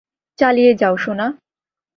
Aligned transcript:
চালিয়ে 0.39 0.71
যাও, 0.75 0.95
সোনা। 0.97 1.27